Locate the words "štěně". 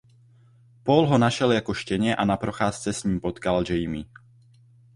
1.73-2.15